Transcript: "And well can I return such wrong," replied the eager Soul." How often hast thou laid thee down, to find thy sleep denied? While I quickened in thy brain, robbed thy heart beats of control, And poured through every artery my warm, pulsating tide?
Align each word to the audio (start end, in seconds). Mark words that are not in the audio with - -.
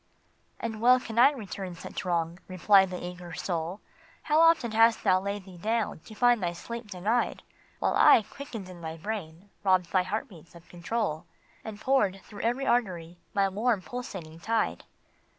"And 0.59 0.81
well 0.81 0.99
can 0.99 1.19
I 1.19 1.29
return 1.31 1.75
such 1.75 2.05
wrong," 2.05 2.39
replied 2.47 2.89
the 2.89 3.05
eager 3.05 3.33
Soul." 3.35 3.81
How 4.23 4.41
often 4.41 4.71
hast 4.71 5.03
thou 5.03 5.19
laid 5.21 5.45
thee 5.45 5.59
down, 5.59 5.99
to 6.05 6.15
find 6.15 6.41
thy 6.41 6.53
sleep 6.53 6.89
denied? 6.89 7.43
While 7.77 7.93
I 7.95 8.23
quickened 8.23 8.67
in 8.67 8.81
thy 8.81 8.97
brain, 8.97 9.51
robbed 9.63 9.91
thy 9.91 10.01
heart 10.01 10.27
beats 10.27 10.55
of 10.55 10.67
control, 10.69 11.27
And 11.63 11.79
poured 11.79 12.19
through 12.23 12.41
every 12.41 12.65
artery 12.65 13.19
my 13.35 13.47
warm, 13.47 13.83
pulsating 13.83 14.39
tide? 14.39 14.85